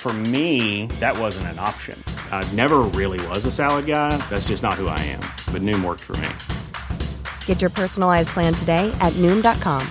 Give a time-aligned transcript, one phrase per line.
[0.00, 2.02] For me, that wasn't an option.
[2.30, 4.16] I never really was a salad guy.
[4.30, 5.20] That's just not who I am.
[5.52, 6.28] But Noom worked for me.
[7.46, 9.84] Get your personalized plan today at Noom.com.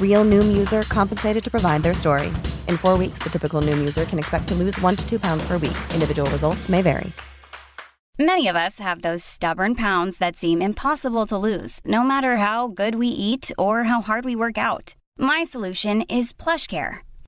[0.00, 2.28] Real Noom user compensated to provide their story.
[2.68, 5.42] In four weeks, the typical Noom user can expect to lose one to two pounds
[5.48, 5.78] per week.
[5.94, 7.10] Individual results may vary.
[8.18, 12.68] Many of us have those stubborn pounds that seem impossible to lose, no matter how
[12.68, 14.94] good we eat or how hard we work out.
[15.18, 17.00] My solution is PlushCare.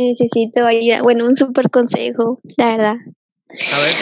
[0.00, 2.24] necesito ayuda, bueno, un super consejo,
[2.56, 2.96] la verdad.
[3.72, 3.94] A ver.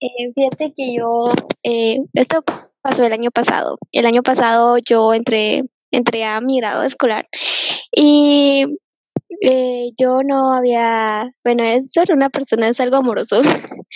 [0.00, 2.44] Eh, fíjate que yo, eh, esto
[2.82, 3.78] pasó el año pasado.
[3.92, 7.24] El año pasado yo entré, entré a mi grado escolar
[7.92, 8.66] y
[9.40, 13.40] eh, yo no había, bueno, es ser una persona, es algo amoroso.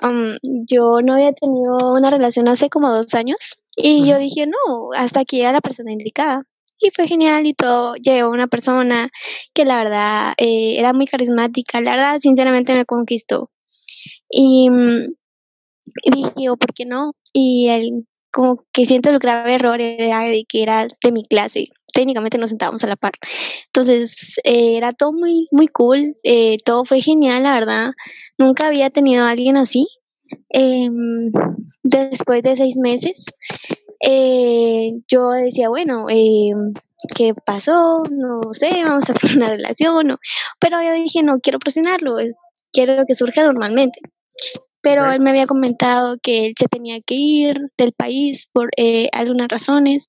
[0.00, 4.92] Um, yo no había tenido una relación hace como dos años y yo dije, no,
[4.96, 6.44] hasta aquí era la persona indicada.
[6.80, 7.94] Y fue genial y todo.
[7.96, 9.10] Llegó una persona
[9.54, 13.50] que la verdad eh, era muy carismática, la verdad, sinceramente me conquistó.
[14.30, 14.68] Y,
[16.02, 17.12] y dije, yo, ¿por qué no?
[17.32, 21.68] Y él, como que siento el grave error era de que era de mi clase.
[21.92, 23.12] Técnicamente nos sentábamos a la par.
[23.66, 26.14] Entonces, eh, era todo muy, muy cool.
[26.22, 27.90] eh, todo fue genial, la verdad.
[28.38, 29.86] Nunca había tenido a alguien así.
[30.50, 31.32] Em,
[31.82, 33.26] después de seis meses,
[34.00, 36.56] eh, yo decía, bueno, em,
[37.16, 38.02] ¿qué pasó?
[38.10, 40.12] No sé, vamos a hacer una relación.
[40.12, 40.18] o-
[40.60, 42.36] Pero yo dije, no quiero presionarlo, es-
[42.72, 44.00] quiero que surja normalmente.
[44.80, 49.08] Pero él me había comentado que él se tenía que ir del país por eh,
[49.12, 50.06] algunas razones.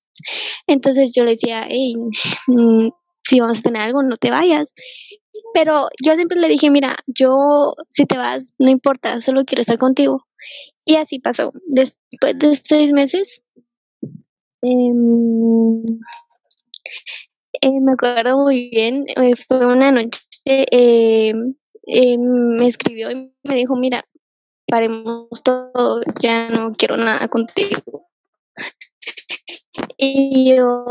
[0.68, 1.96] Entonces yo le decía, hey,
[2.48, 2.90] mm,
[3.24, 4.74] si vamos a tener algo, no te vayas.
[5.54, 9.78] Pero yo siempre le dije, mira, yo si te vas, no importa, solo quiero estar
[9.78, 10.26] contigo.
[10.86, 11.52] Y así pasó.
[11.66, 13.46] Después de seis meses,
[14.62, 14.94] eh,
[17.82, 21.34] me acuerdo muy bien, eh, fue una noche, eh,
[21.88, 24.06] eh, me escribió y me dijo, mira,
[24.68, 28.08] paremos todo, ya no quiero nada contigo.
[29.98, 30.84] Y yo,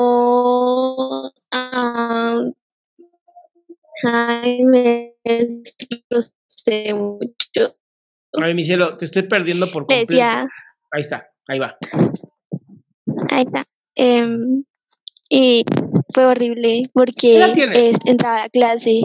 [1.52, 2.40] ah,
[4.04, 5.14] ay, me
[6.08, 7.76] frustré mucho.
[8.34, 10.10] Ay, mi cielo, te estoy perdiendo por Le completo.
[10.10, 10.48] decía,
[10.90, 11.76] Ahí está, ahí va.
[13.38, 13.64] Ahí está.
[13.94, 14.64] em,
[15.30, 15.64] y
[16.14, 17.38] fue horrible ¿Qué porque
[17.74, 19.02] es, entraba a clase.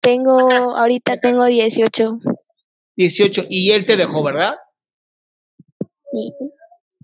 [0.00, 2.18] Tengo, ahorita tengo 18.
[2.96, 3.44] 18.
[3.48, 4.56] Y él te dejó, ¿verdad?
[6.06, 6.32] Sí.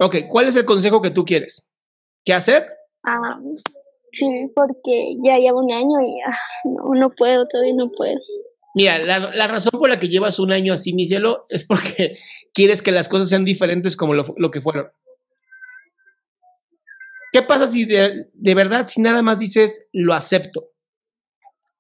[0.01, 1.71] Ok, ¿cuál es el consejo que tú quieres?
[2.25, 2.67] ¿Qué hacer?
[3.05, 3.39] Ah,
[4.13, 8.19] sí, porque ya llevo un año y ah, no, no puedo, todavía no puedo.
[8.75, 12.19] Mira, la, la razón por la que llevas un año así, mi cielo, es porque
[12.53, 14.91] quieres que las cosas sean diferentes como lo, lo que fueron.
[17.33, 20.71] ¿Qué pasa si de, de verdad, si nada más dices, lo acepto?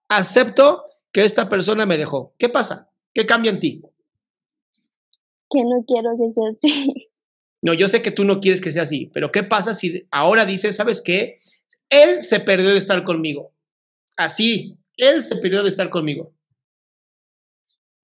[0.08, 2.34] Acepto que esta persona me dejó.
[2.38, 2.90] ¿Qué pasa?
[3.12, 3.82] ¿Qué cambia en ti?
[5.50, 7.10] Que no quiero que sea así.
[7.62, 10.46] No, yo sé que tú no quieres que sea así, pero ¿qué pasa si ahora
[10.46, 11.40] dices, ¿sabes qué?
[11.90, 13.52] Él se perdió de estar conmigo.
[14.16, 16.32] Así, él se perdió de estar conmigo.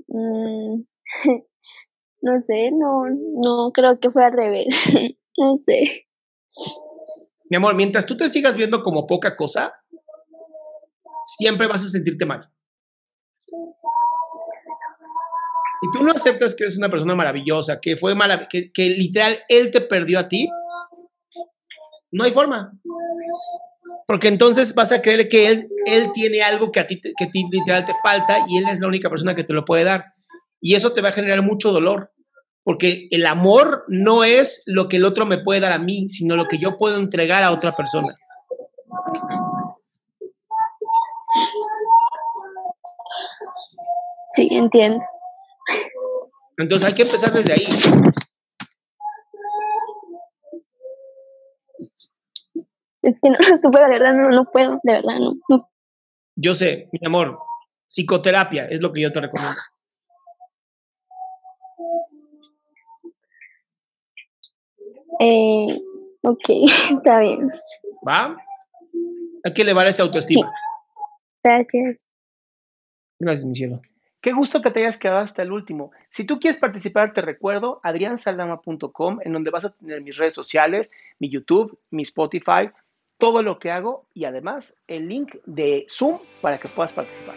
[0.09, 0.83] Mm,
[2.23, 4.67] no sé, no, no creo que fue al revés.
[5.39, 6.07] no sé.
[7.49, 9.75] Mi amor, mientras tú te sigas viendo como poca cosa,
[11.23, 12.51] siempre vas a sentirte mal.
[15.81, 19.39] Si tú no aceptas que eres una persona maravillosa, que fue mala, que, que literal
[19.49, 20.49] él te perdió a ti,
[22.11, 22.73] no hay forma.
[24.07, 27.31] Porque entonces vas a creer que él, él tiene algo que a ti, que a
[27.31, 30.15] ti literal te falta y él es la única persona que te lo puede dar.
[30.61, 32.13] Y eso te va a generar mucho dolor.
[32.67, 36.35] Porque el amor no es lo que el otro me puede dar a mí, sino
[36.35, 38.13] lo que yo puedo entregar a otra persona.
[44.31, 44.99] Sí, entiendo.
[46.59, 47.63] Entonces hay que empezar desde ahí.
[53.03, 55.71] Es que no lo supe, de verdad, no, no puedo, de verdad, no, no.
[56.35, 57.39] Yo sé, mi amor,
[57.87, 59.57] psicoterapia es lo que yo te recomiendo.
[65.21, 65.81] Eh,
[66.23, 66.49] ok,
[66.91, 67.49] está bien.
[68.07, 68.37] ¿Va?
[69.45, 70.53] Hay que elevar esa autoestima.
[71.43, 72.07] Gracias.
[73.19, 73.81] Gracias, mi cielo.
[74.21, 75.93] Qué gusto que te hayas quedado hasta el último.
[76.11, 80.91] Si tú quieres participar, te recuerdo adriansaldama.com, en donde vas a tener mis redes sociales,
[81.21, 82.71] mi YouTube, mi Spotify,
[83.19, 87.37] todo lo que hago y además el link de Zoom para que puedas participar.